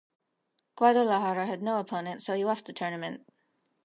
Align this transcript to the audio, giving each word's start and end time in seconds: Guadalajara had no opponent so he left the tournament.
Guadalajara 0.77 1.45
had 1.45 1.61
no 1.61 1.79
opponent 1.79 2.23
so 2.23 2.33
he 2.33 2.43
left 2.43 2.65
the 2.65 2.73
tournament. 2.73 3.23